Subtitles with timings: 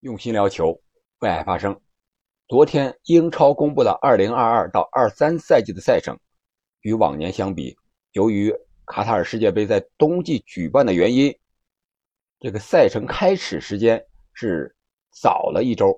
[0.00, 0.80] 用心聊球，
[1.18, 1.76] 为爱发声。
[2.46, 6.16] 昨天英超公布了2022到23赛季的赛程，
[6.82, 7.76] 与往年相比，
[8.12, 8.54] 由于
[8.86, 11.36] 卡塔尔世界杯在冬季举办的原因，
[12.38, 14.00] 这个赛程开始时间
[14.34, 14.72] 是
[15.20, 15.92] 早了一周，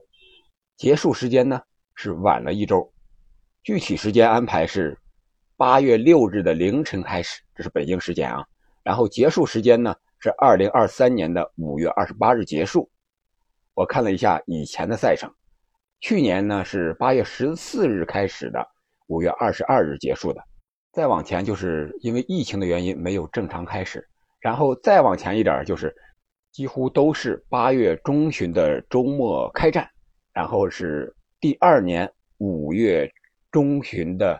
[0.78, 1.60] 结束时间呢
[1.94, 2.90] 是晚了一周。
[3.62, 4.98] 具体时间安排是
[5.58, 8.42] 8月6日的凌晨开始，这是北京时间啊。
[8.82, 12.90] 然后结束时间呢是2023年的5月28日结束。
[13.80, 15.32] 我看了一下以前的赛程，
[16.00, 18.62] 去年呢是八月十四日开始的，
[19.06, 20.44] 五月二十二日结束的。
[20.92, 24.06] 再往前就是因为疫情的原因没有正常开始，
[24.38, 25.96] 然后再往前一点就是
[26.52, 29.88] 几乎都是八月中旬的周末开战，
[30.34, 31.10] 然后是
[31.40, 33.10] 第二年五月
[33.50, 34.38] 中旬的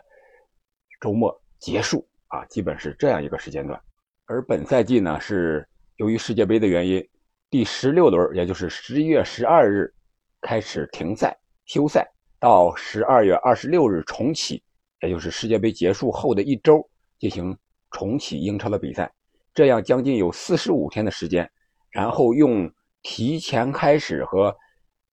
[0.99, 3.81] 周末结束啊，基本是这样一个时间段。
[4.27, 7.03] 而本赛季呢是由于世界杯的原因。
[7.51, 9.93] 第十六轮，也就是十一月十二日
[10.39, 14.63] 开始停赛休赛，到十二月二十六日重启，
[15.01, 16.81] 也就是世界杯结束后的一周
[17.19, 17.55] 进行
[17.91, 19.11] 重启英超的比赛。
[19.53, 21.51] 这样将近有四十五天的时间，
[21.89, 24.55] 然后用提前开始和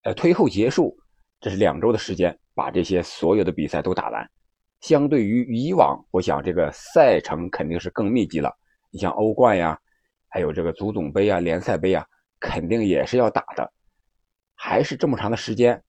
[0.04, 0.96] 呃推后结束，
[1.40, 4.24] 这是两周的时间，把这些所有的比赛都打完。
[4.80, 8.56] 相对于以往，我想这个赛程肯定是更密集了。
[8.92, 9.76] 你像欧冠呀，
[10.28, 12.06] 还有这个足总杯啊、联赛杯啊。
[12.40, 13.72] 肯定也是要打的，
[14.54, 15.82] 还是这么长的时间，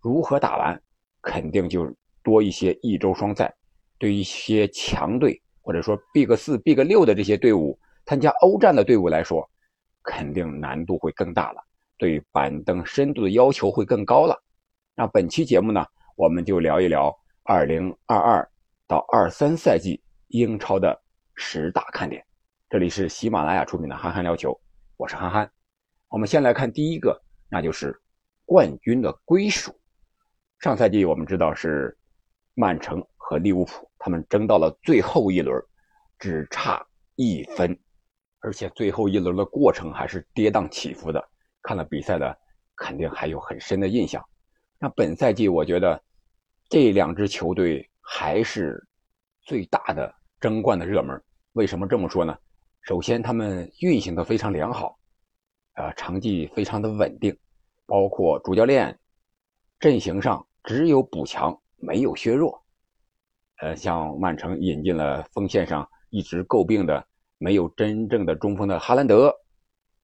[0.00, 0.82] 如何打完，
[1.22, 3.54] 肯定就多一些一周双赛。
[3.96, 9.48] 对一些强队或者说 Big 四、Big 六的这些队伍，参加欧战的队伍来说，
[10.02, 11.64] 肯定难度会更大了，
[11.96, 14.36] 对板凳深度的要求会更高了。
[14.94, 15.86] 那本期节目呢，
[16.16, 18.46] 我们就聊一聊2022
[18.86, 21.00] 到23赛季英超的
[21.36, 22.22] 十大看点。
[22.68, 24.50] 这里是喜马拉雅出品的《憨憨聊球》，
[24.96, 25.63] 我是憨憨。
[26.08, 27.98] 我们先来看第一个，那就是
[28.44, 29.74] 冠军的归属。
[30.60, 31.96] 上赛季我们知道是
[32.54, 35.60] 曼城和利物浦，他们争到了最后一轮，
[36.18, 36.86] 只差
[37.16, 37.76] 一分，
[38.40, 41.22] 而且最后一轮的过程还是跌宕起伏的。
[41.62, 42.36] 看了比赛的
[42.76, 44.24] 肯定还有很深的印象。
[44.78, 46.00] 那本赛季我觉得
[46.68, 48.86] 这两支球队还是
[49.42, 51.20] 最大的争冠的热门。
[51.52, 52.36] 为什么这么说呢？
[52.82, 54.98] 首先，他们运行的非常良好。
[55.74, 57.36] 呃，成绩非常的稳定，
[57.84, 58.96] 包括主教练
[59.80, 62.62] 阵型上只有补强，没有削弱。
[63.60, 67.04] 呃，像曼城引进了锋线上一直诟病的
[67.38, 69.34] 没有真正的中锋的哈兰德，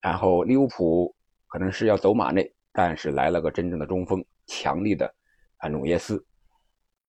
[0.01, 1.15] 然后利物浦
[1.47, 5.15] 可能是要走马内，但是来了个真正的中锋，强力的
[5.59, 6.25] 啊努涅斯。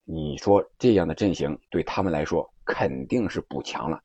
[0.03, 3.99] 你说这样的阵型对他们来说肯定是补强了，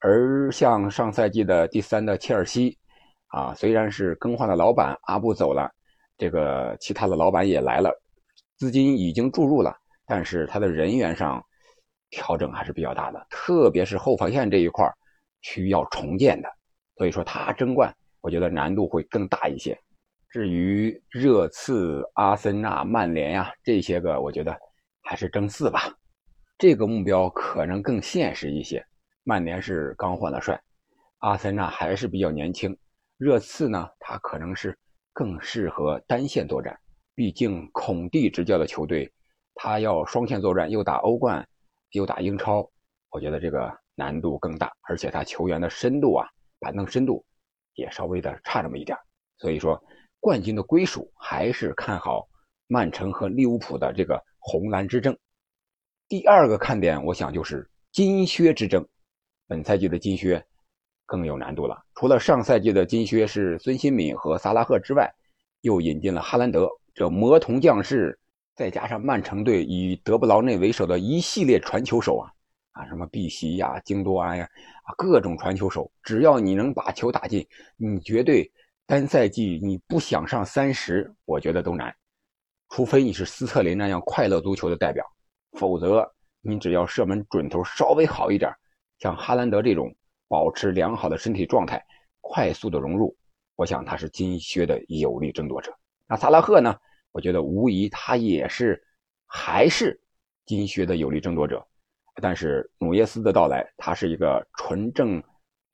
[0.00, 2.76] 而像上赛季的第三的切尔西。
[3.28, 5.70] 啊，虽然是更换了老板，阿布走了，
[6.16, 7.90] 这个其他的老板也来了，
[8.56, 11.44] 资金已经注入了，但是他的人员上
[12.10, 14.90] 调整还是比较大的，特别是后防线这一块
[15.42, 16.48] 需要重建的，
[16.96, 19.78] 所以说他争冠，我觉得难度会更大一些。
[20.30, 24.58] 至于热刺、阿森纳、曼联呀这些个，我觉得
[25.02, 25.94] 还是争四吧，
[26.58, 28.84] 这个目标可能更现实一些。
[29.24, 30.58] 曼联是刚换了帅，
[31.18, 32.76] 阿森纳还是比较年轻。
[33.18, 34.78] 热刺呢，他可能是
[35.12, 36.78] 更适合单线作战，
[37.16, 39.12] 毕竟孔蒂执教的球队，
[39.56, 41.44] 他要双线作战，又打欧冠，
[41.90, 42.70] 又打英超，
[43.10, 46.28] 我觉得这个难度更大，而且他球员的深度啊，
[46.60, 47.26] 板凳深度
[47.74, 48.96] 也稍微的差这么一点，
[49.38, 49.82] 所以说
[50.20, 52.28] 冠军的归属还是看好
[52.68, 55.18] 曼城和利物浦的这个红蓝之争。
[56.06, 58.88] 第二个看点，我想就是金靴之争，
[59.48, 60.46] 本赛季的金靴。
[61.08, 61.82] 更有难度了。
[61.94, 65.10] 除了上赛季的金靴是孙兴敏和萨拉赫之外，
[65.62, 68.16] 又引进了哈兰德这魔童将士，
[68.54, 72.30] 再加上曼城队以德布劳内为首的一系列传球手啊
[72.72, 74.48] 啊，什么碧玺呀、京多安呀
[74.84, 77.44] 啊，各种传球手，只要你能把球打进，
[77.78, 78.52] 你绝对
[78.86, 81.92] 单赛季你不想上三十，我觉得都难。
[82.68, 85.02] 除非你是斯特林那样快乐足球的代表，
[85.52, 86.06] 否则
[86.42, 88.52] 你只要射门准头稍微好一点，
[88.98, 89.90] 像哈兰德这种。
[90.28, 91.84] 保持良好的身体状态，
[92.20, 93.16] 快速的融入，
[93.56, 95.74] 我想他是金靴的有力争夺者。
[96.06, 96.76] 那萨拉赫呢？
[97.10, 98.80] 我觉得无疑他也是
[99.26, 99.98] 还是
[100.44, 101.66] 金靴的有力争夺者。
[102.20, 105.22] 但是努涅斯的到来，他是一个纯正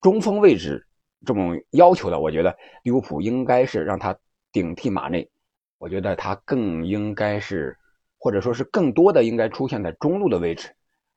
[0.01, 0.87] 中锋位置
[1.25, 2.21] 这么要求的。
[2.21, 4.17] 我觉得利物浦应该是让他
[4.53, 5.29] 顶替马内。
[5.79, 7.77] 我觉得他更应该是，
[8.19, 10.69] 或者说是更多的应该出现在中路的位置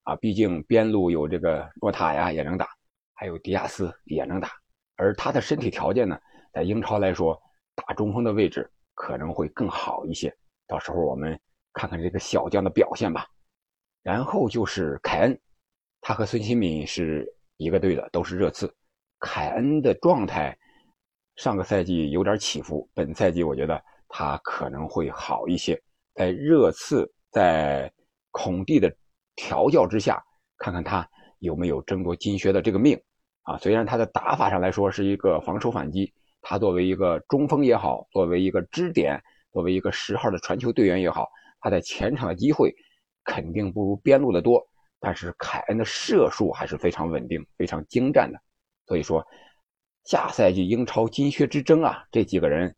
[0.04, 0.16] 啊。
[0.16, 2.76] 毕竟边路有这个诺塔呀，也能打。
[3.19, 4.52] 还有迪亚斯也能打，
[4.96, 6.19] 而他的身体条件呢，
[6.54, 7.36] 在英超来说，
[7.74, 10.31] 打中锋的位置可能会更好一些。
[10.68, 11.38] 到时候我们
[11.74, 13.25] 看看这个小将的表现吧。
[14.04, 15.42] 然后就是凯恩，
[16.00, 17.28] 他和孙兴敏是
[17.58, 18.72] 一个队的，都是热刺。
[19.20, 20.56] 凯恩的状态
[21.38, 25.81] 上个赛季有点起伏，本赛季我觉得他可能会好一些。
[26.13, 27.92] 在热刺在
[28.30, 28.96] 孔蒂的
[29.36, 30.24] 调教之下，
[30.60, 31.10] 看看他
[31.40, 33.00] 有没有争夺金靴的这个命
[33.48, 33.58] 啊？
[33.58, 39.20] 虽然他的打法上来说是一个防守反击，他作为一个中锋也好，作为一个支点，
[39.52, 41.28] 作为一个十号的传球队员也好，
[41.62, 42.76] 他在前场的机会。
[43.30, 44.66] 肯定不如边路的多，
[45.02, 48.40] 但是凯恩的射术还是非常稳定、非常精湛的。
[48.86, 49.22] 所以说，
[50.06, 52.74] 下赛季英超金靴之争啊，这几个人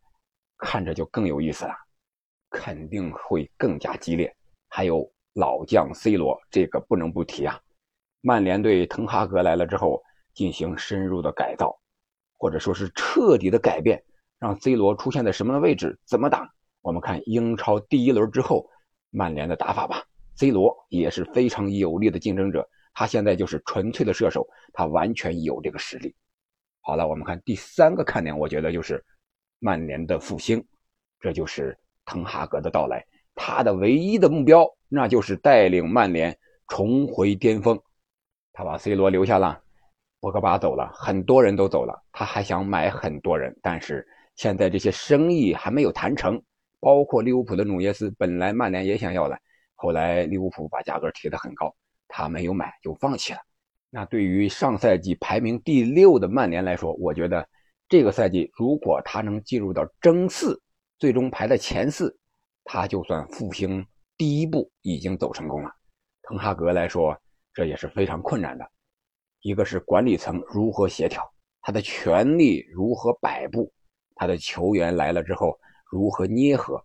[0.57, 1.73] 看着就更有意思了，
[2.49, 4.35] 肯定会更加激烈。
[4.69, 7.59] 还有老将 C 罗，这个不能不提啊。
[8.21, 10.01] 曼联队滕哈格来了之后，
[10.39, 11.77] 进行深入的改造，
[12.37, 14.01] 或者说是彻底的改变，
[14.39, 16.49] 让 C 罗出现在什么的位置，怎么打？
[16.79, 18.65] 我们看英超第一轮之后，
[19.09, 20.01] 曼联的打法吧。
[20.37, 26.15] C 罗也是非常有力的竞争者，他现在就是纯粹的射手，他完全有这个实力。
[26.79, 29.03] 好了，我们看第三个看点，我觉得就是
[29.59, 30.65] 曼联的复兴，
[31.19, 33.05] 这就是滕哈格的到来。
[33.35, 36.39] 他的唯一的目标，那就是带领曼联
[36.69, 37.77] 重回巅峰。
[38.53, 39.61] 他把 C 罗留下了，
[40.19, 44.05] 博格巴走了，很多人都走了，他还想买很多人，但是
[44.35, 46.41] 现在这些生意还没有谈成，
[46.79, 49.39] 包括利物浦的努涅斯，本来曼联也想要的。
[49.75, 51.73] 后来利物浦把价格提得很高，
[52.09, 53.39] 他没有买就放弃了。
[53.89, 57.47] 那对于上赛季排名第六的曼联来说，我觉得
[57.87, 60.61] 这个赛季如果他能进入到争四，
[60.99, 62.13] 最终排在前四，
[62.65, 63.85] 他就算复兴
[64.17, 65.71] 第一步已经走成功了。
[66.23, 67.17] 滕哈格来说，
[67.53, 68.69] 这也是非常困难的。
[69.41, 71.23] 一个是管理层如何协调，
[71.61, 73.71] 他的权力如何摆布，
[74.15, 75.57] 他的球员来了之后
[75.89, 76.83] 如何捏合，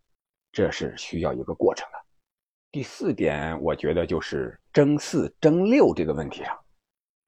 [0.52, 1.98] 这是需要一个过程的。
[2.70, 6.58] 第四点，我觉得就是争四、争六这个问题上，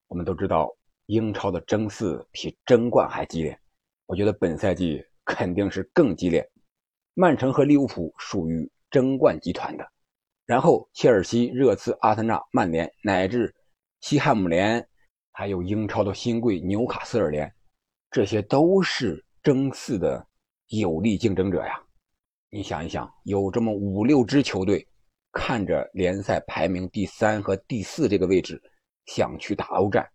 [0.09, 0.69] 我们都知道
[1.07, 3.59] 英超的争四比争冠还激烈。
[4.07, 6.49] 我觉得本赛季肯定是更激烈。
[7.15, 9.89] 曼城和利物浦属于争冠集团的，
[10.47, 13.55] 然后切尔西、热刺、阿森纳、曼联乃至
[14.01, 14.89] 西汉姆联，
[15.39, 17.53] 还有英超的新贵纽卡斯尔联，
[18.11, 20.27] 这些都是争四的
[20.69, 21.79] 有力竞争者呀。
[22.49, 24.89] 你想一想，有这么五六支球队。
[25.33, 28.59] 看着联赛排名第三和第四这个位置，
[29.05, 30.09] 想去打欧战，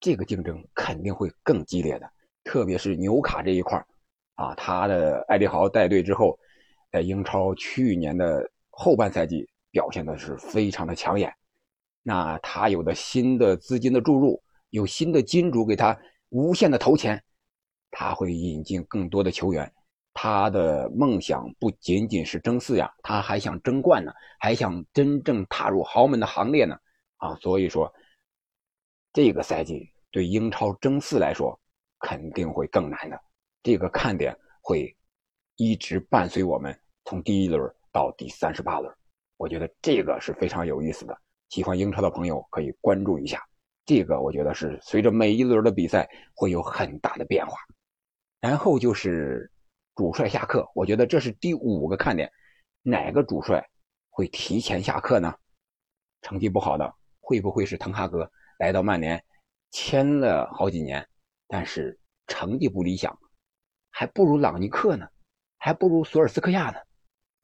[0.00, 2.10] 这个竞争肯定会更激烈的。
[2.42, 3.78] 特别是纽卡这一块
[4.34, 6.36] 啊，他的艾利豪带队之后，
[6.90, 11.32] 在英超去年的后半赛季表现的是非常的抢眼。
[12.02, 14.42] 那他有的新的资金的注入，
[14.76, 17.22] 有新的金主给他无限的投钱，
[17.90, 19.72] 他会引进更多的球员。
[20.12, 26.76] 他的梦想不仅仅是争四呀，他还想争冠呢，还想真正踏入豪门的行列呢。
[27.16, 27.90] 啊，所以说，
[29.14, 31.58] 这个赛季对英超争四来说
[32.00, 33.18] 肯定会更难的。
[33.62, 34.94] 这个看点会
[35.56, 38.94] 一直伴随我们从第一轮到第三十八轮，
[39.38, 41.18] 我觉得这个是非常有意思的。
[41.48, 43.42] 喜欢英超的朋友可以关注一下，
[43.86, 47.56] 这个我觉得是随着每一轮的比赛会有很大的变化。
[48.40, 49.50] 然后就是。
[49.98, 52.30] 主帅下课，我觉得这是第五个看点。
[52.82, 53.66] 哪个主帅
[54.10, 55.34] 会提前下课呢？
[56.20, 59.24] 成绩不好的会不会是滕哈格来到曼联，
[59.70, 61.08] 签了好几年，
[61.48, 63.18] 但是成绩不理想，
[63.90, 65.08] 还不如朗尼克呢，
[65.56, 66.78] 还不如索尔斯克亚呢？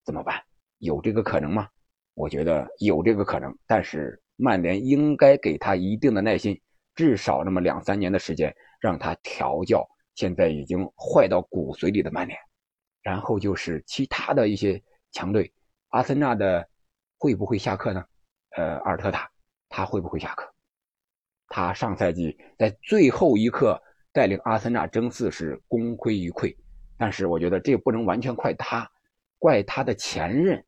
[0.05, 0.45] 怎么办？
[0.77, 1.71] 有这个可能吗？
[2.13, 6.61] 我觉得有这个可能，但是曼联应该给他一定的耐心，
[6.95, 9.87] 至少那么两三年的时间，让他调教。
[10.15, 12.39] 现在已经坏到骨髓里的曼联，
[13.03, 15.51] 然后就是其他的一些强队，
[15.89, 16.69] 阿森纳的
[17.17, 18.05] 会不会下课呢？
[18.57, 19.31] 呃，阿尔特塔
[19.71, 20.53] 他会不会下课？
[21.49, 26.55] 他上赛季在最后一刻带领阿森纳争四是功亏一篑，
[26.99, 28.87] 但是我觉得这不能完全怪他，
[29.39, 30.62] 怪他的前任？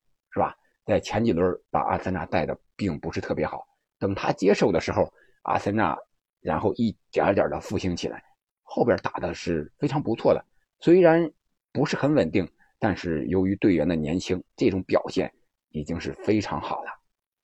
[0.84, 3.66] 在前几轮把阿森纳带的并不是特别好，
[3.98, 5.12] 等他接手的时候，
[5.42, 5.96] 阿森纳
[6.40, 8.22] 然后一点点的复兴起来。
[8.62, 10.44] 后边打的是非常不错的，
[10.80, 11.30] 虽然
[11.72, 15.32] 不是很稳定，但是由于队员的年轻，这种表现
[15.70, 16.90] 已经是非常好了。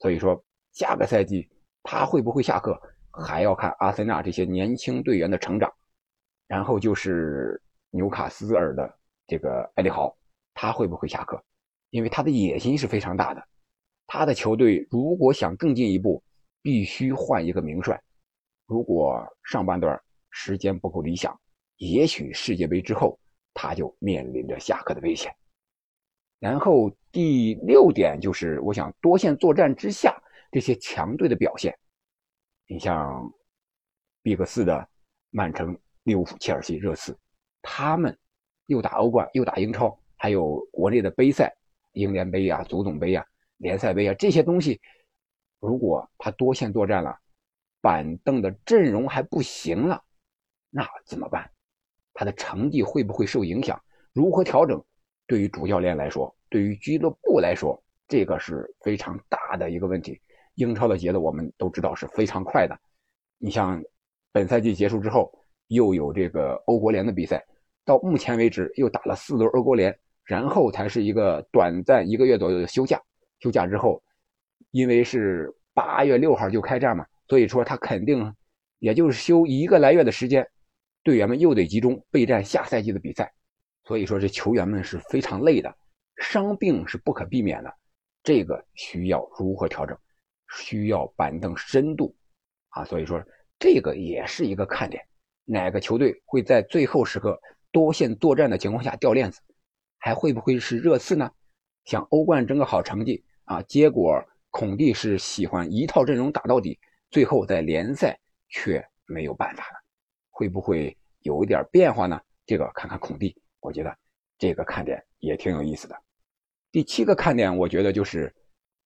[0.01, 0.43] 所以说，
[0.73, 1.49] 下个赛季
[1.83, 2.81] 他会不会下课，
[3.11, 5.73] 还要看阿森纳这些年轻队员的成长。
[6.47, 10.13] 然后就是纽卡斯尔的这个埃里豪，
[10.53, 11.41] 他会不会下课？
[11.91, 13.43] 因为他的野心是非常大的，
[14.07, 16.23] 他的球队如果想更进一步，
[16.63, 18.01] 必须换一个名帅。
[18.67, 20.01] 如果上半段。
[20.33, 21.37] 时间不够理想，
[21.79, 23.19] 也许世界杯之后
[23.53, 25.35] 他就面临着下课的危险。
[26.39, 30.17] 然后第六点就是，我想多线作战之下
[30.53, 31.77] 这些强队的表现。
[32.69, 33.29] 你像
[34.23, 34.89] Big 四的
[35.31, 37.19] 曼城、利物浦、切尔西、热刺，
[37.61, 38.17] 他们
[38.67, 41.53] 又打欧冠，又打英超，还有国内的杯赛，
[41.93, 43.25] 英联杯啊、足总杯啊、
[43.59, 44.81] 联赛杯啊这些东西，
[45.59, 47.17] 如果他多线作战了，
[47.81, 50.03] 板凳的阵容还不行了，
[50.71, 51.51] 那怎么办？
[52.13, 53.81] 他的成绩会不会受影响？
[54.13, 54.83] 如何调整？
[55.27, 60.21] 对于主教练来说，对于俱乐部来说，这个是非常大的一个问题。
[60.57, 62.77] 英超的节奏我们都知道是非常快的。
[63.39, 63.83] 你像
[64.33, 65.33] 本赛季结束之后，
[65.69, 67.43] 又有这个欧国联的比赛，
[67.85, 69.97] 到目前为止又打了四轮欧国联，
[70.31, 73.03] 然后才是一个短暂一个月左右的休假。
[73.41, 74.01] 休假之后，
[74.71, 78.33] 因为是八月六号就开战嘛，所以说他肯定
[78.79, 80.49] 也就是休一个来月的时间，
[81.03, 83.33] 队员们又得集中备战下赛季的比赛。
[83.85, 85.75] 所以说，这球员们是非常累的，
[86.19, 87.75] 伤病是不可避免的，
[88.23, 89.99] 这个需要如何调整？
[90.57, 92.15] 需要板凳深度
[92.69, 93.21] 啊，所以说
[93.59, 95.03] 这个也是一个看点。
[95.45, 97.37] 哪个球队会在最后时刻
[97.73, 99.41] 多线作战的情况下掉链子？
[100.01, 101.31] 还会不会是热刺呢？
[101.85, 106.79] 想欧冠争个好成绩啊，结果孔蒂是喜欢一套阵容打到底，
[107.11, 109.79] 最后在联赛却没有办法了，
[110.31, 112.21] 会不会有一点变化呢？
[112.45, 113.37] 这个看看孔蒂。
[113.61, 113.95] 我觉得
[114.39, 115.95] 这个看点也挺有意思的。
[116.73, 118.35] 第七个看点，我觉得就是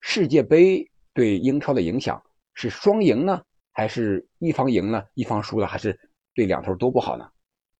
[0.00, 2.20] 世界杯对英超的影响
[2.54, 3.40] 是双赢呢，
[3.70, 5.98] 还是一方赢了，一方输了，还是
[6.34, 7.30] 对两头都不好呢？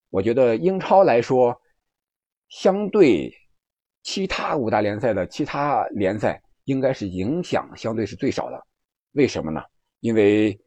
[0.09, 1.59] 我觉得英超来说，
[2.49, 3.33] 相对
[4.03, 8.61] 其他五大联赛的其他联赛，应该是影响相对是最少的。
[9.13, 9.61] 为什么呢？
[9.99, 10.59] 因为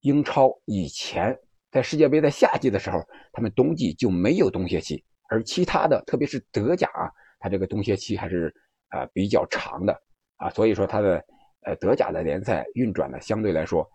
[0.00, 1.38] 英超以前
[1.70, 3.00] 在世界杯在夏季的时候，
[3.32, 5.02] 他们冬季就没有冬歇期。
[5.28, 8.52] 而其他的，特别是德甲啊，它这个冬歇期还是
[8.88, 9.96] 啊比较长的
[10.36, 11.24] 啊，所以说它的
[11.62, 13.88] 呃德甲的联赛运转呢，相对来说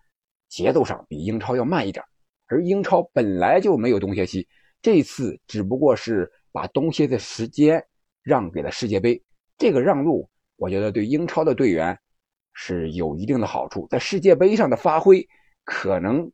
[0.48, 2.04] 节奏上比英超要慢一点。
[2.48, 4.48] 而英超本来就没有冬歇期，
[4.82, 7.86] 这次只不过是把东西的时间
[8.24, 9.22] 让给了世界杯，
[9.58, 12.00] 这个让路，我觉得对英超的队员
[12.54, 15.28] 是有一定的好处，在世界杯上的发挥
[15.66, 16.32] 可能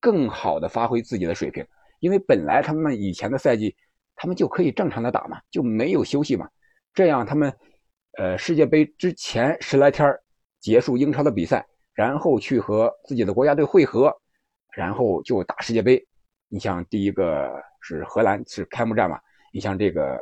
[0.00, 1.66] 更好的发挥自己的水平，
[2.00, 3.74] 因为本来他们以前的赛季。
[4.16, 6.48] 他们就可以正常的打嘛，就没有休息嘛。
[6.92, 7.52] 这样他们，
[8.16, 10.08] 呃，世界杯之前十来天
[10.60, 14.16] 结束英超的比赛，然后去和自己的国家队会合，
[14.76, 16.00] 然后就打世界杯。
[16.48, 19.18] 你像第一个是荷兰是开幕战嘛，
[19.54, 20.18] 你像这个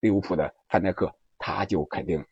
[0.00, 2.24] 利物浦的范戴克，他就肯定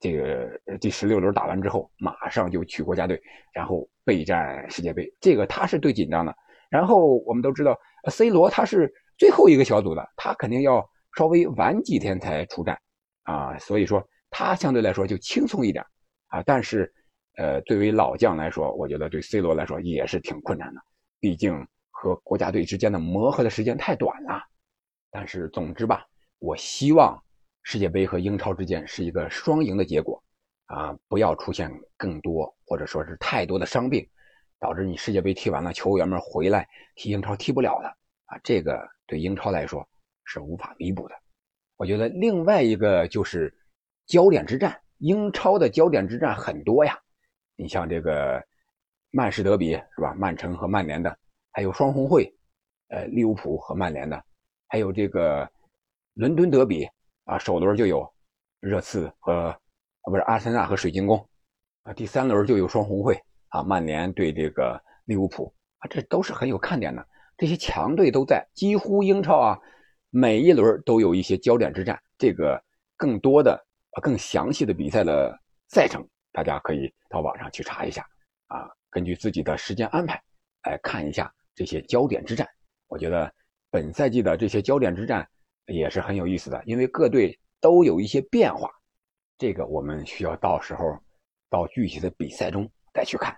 [0.00, 3.22] 这个第十六轮打完之后，马上就去国家队，
[3.54, 5.08] 然后备战世界杯。
[5.20, 6.34] 这个他是最紧张的。
[6.68, 7.78] 然后我们都知道
[8.10, 8.92] ，C 罗他是。
[9.18, 12.80] 最后一个小组的，他肯定要稍微晚几天才出战，
[13.24, 15.84] 啊，所以说他相对来说就轻松一点，
[16.28, 16.88] 啊，但是，
[17.36, 20.80] 呃，对于老将来说，我觉得对 C 罗来说也是挺困难的，
[21.18, 24.40] 毕竟和国家队之间的磨合的时间太短了。
[25.10, 26.06] 但是总之吧，
[26.38, 27.22] 我希望
[27.62, 30.22] 世界杯和英超之间是一个双赢的结果，
[30.66, 34.06] 啊，不要出现更多或者说是太多的伤病，
[34.58, 37.88] 导致你世界杯踢完了，球员们回来踢英超踢不了了。
[38.26, 39.88] 啊，这个对英超来说
[40.24, 41.14] 是无法弥补的。
[41.76, 43.56] 我觉得另外一个就是
[44.06, 46.98] 焦点之战，英超的焦点之战很多呀。
[47.56, 48.44] 你像这个
[49.10, 50.14] 曼市德比是吧？
[50.14, 51.18] 曼城和曼联的，
[51.50, 52.30] 还有双红会，
[52.88, 54.22] 呃，利物浦和曼联的，
[54.68, 55.50] 还有这个
[56.14, 56.88] 伦敦德比
[57.24, 58.08] 啊，首轮就有
[58.60, 59.48] 热刺和
[60.02, 61.28] 啊不是阿森纳和水晶宫
[61.82, 67.06] 啊，第三轮就有双红会啊，曼联对这个利物浦啊，这都是很有看点的。
[67.36, 69.58] 这些强队都在，几乎英超啊，
[70.10, 71.98] 每一轮都有一些焦点之战。
[72.18, 72.60] 这个
[72.96, 73.64] 更多的、
[74.02, 78.04] 更详细的比赛的赛程，大家可以到网上去查一下
[78.48, 80.20] 啊，根据自己的时间安排
[80.64, 82.44] 来看一下这些焦点之战。
[82.88, 83.32] 我觉得
[83.70, 85.28] 本赛季的这些焦点之战
[85.66, 88.70] 也是很有意思的，因为各队都有一些变化，
[89.36, 90.84] 这个我们需要到时候
[91.50, 93.36] 到具体的比赛中再去看，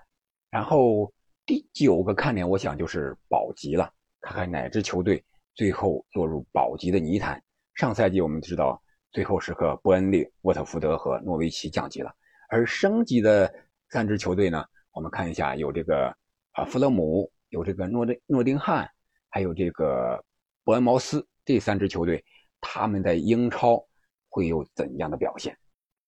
[0.51, 1.13] 然后。
[1.47, 5.25] 第九个看点，我想就是保级了，看看哪支球队
[5.57, 7.43] 最后落入保级的泥潭。
[7.75, 12.15] 上赛季我们知道，最后时刻伯恩利、沃特福德和诺维奇降级了，
[12.51, 13.53] 而升级的
[13.89, 16.15] 三支球队呢，我们看一下，有这个
[16.53, 18.89] 啊弗勒姆，有这个诺丁诺丁汉，
[19.31, 20.23] 还有这个
[20.65, 22.23] 伯恩茅斯这三支球队，
[22.61, 23.83] 他们在英超
[24.29, 25.57] 会有怎样的表现？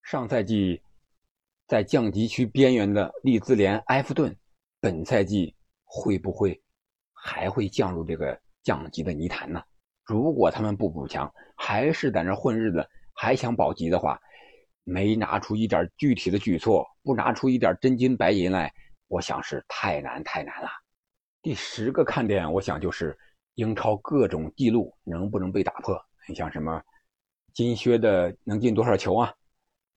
[0.03, 0.83] 上赛季
[1.67, 4.37] 在降级区边缘的利兹联、埃弗顿。
[4.81, 6.61] 本赛季会不会
[7.13, 9.63] 还会降入这个降级的泥潭呢？
[10.05, 14.21] 如果他们不补强，还是在那混日子，还想保级的话，
[14.83, 18.73] 没拿出一点具体的举措，不拿出一点真金白银来，
[19.07, 20.69] 我想是太难太难了。
[21.43, 23.19] 第十个看点，我想就是
[23.55, 26.01] 英超各种记录能不能被打破。
[26.29, 26.81] 你像什么
[27.53, 29.35] 金靴的能进多少球啊？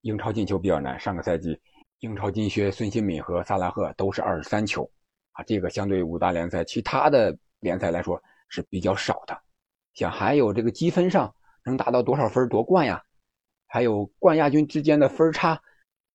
[0.01, 1.55] 英超进球比较难，上个赛季
[1.99, 4.89] 英超金靴孙兴敏和萨拉赫都是二十三球
[5.33, 9.39] 啊，这个相对五大联赛其他的联赛来说是比较少的。
[9.93, 11.31] 像还有这个积分上
[11.63, 12.99] 能达到多少分夺冠呀？
[13.67, 15.61] 还有冠亚军之间的分差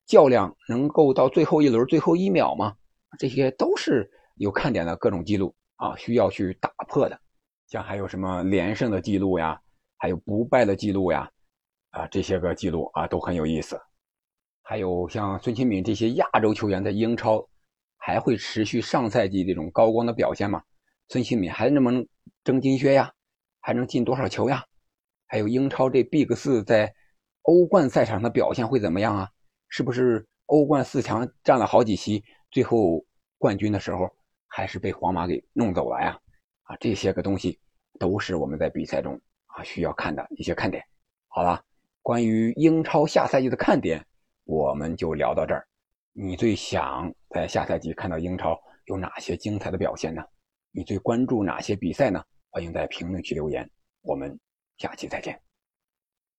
[0.06, 2.74] 较量能够到最后一轮最后一秒吗？
[3.16, 4.10] 这些都是。
[4.40, 7.20] 有看点的各种记录啊，需要去打破的，
[7.66, 9.60] 像还有什么连胜的记录呀，
[9.98, 11.30] 还有不败的记录呀，
[11.90, 13.78] 啊，这些个记录啊都很有意思。
[14.62, 17.46] 还有像孙兴敏这些亚洲球员在英超
[17.98, 20.62] 还会持续上赛季这种高光的表现吗？
[21.08, 22.06] 孙兴敏还能不能
[22.42, 23.12] 争金靴呀？
[23.60, 24.64] 还能进多少球呀？
[25.26, 26.94] 还有英超这 Big 四在
[27.42, 29.28] 欧冠赛场上的表现会怎么样啊？
[29.68, 33.04] 是不是欧冠四强占了好几席，最后
[33.36, 34.08] 冠军的时候？
[34.52, 36.18] 还是被皇马给弄走了呀？
[36.64, 37.58] 啊，这些个东西
[37.98, 40.84] 都是我们在比赛中啊需要看的一些看点。
[41.28, 41.64] 好了，
[42.02, 44.04] 关于英超下赛季的看点，
[44.44, 45.66] 我们就聊到这儿。
[46.12, 50.22] 你最想在下赛季看到英超有哪些精彩的表现呢？
[50.72, 52.22] 你最关注哪些比赛呢？
[52.50, 53.70] 欢迎在评论区留言。
[54.02, 54.36] 我们
[54.76, 55.40] 下期再见。